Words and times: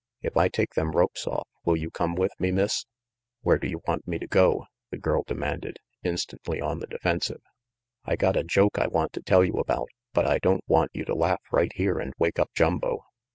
"If 0.23 0.35
I 0.35 0.47
take 0.49 0.73
them 0.73 0.93
ropes 0.93 1.27
off 1.27 1.47
will 1.63 1.77
you 1.77 1.91
come 1.91 2.15
with 2.15 2.31
me, 2.39 2.51
Miss?"" 2.51 2.87
Where 3.43 3.59
do 3.59 3.67
you 3.67 3.83
want 3.87 4.07
me 4.07 4.17
to 4.17 4.25
go?" 4.25 4.65
the 4.89 4.97
girl 4.97 5.21
demanded, 5.27 5.77
instantly 6.03 6.59
on 6.59 6.79
the 6.79 6.87
defensive. 6.87 7.43
"I 8.03 8.15
got 8.15 8.35
a 8.35 8.43
joke 8.43 8.79
I 8.79 8.87
want 8.87 9.13
to 9.13 9.21
tell 9.21 9.43
you 9.45 9.59
about, 9.59 9.89
but 10.11 10.25
I 10.25 10.39
don't 10.39 10.63
want 10.67 10.89
you 10.95 11.05
to 11.05 11.13
laugh 11.13 11.43
right 11.51 11.71
here 11.75 11.99
and 11.99 12.15
wake 12.17 12.39
up 12.39 12.49
Jumbo. 12.55 13.03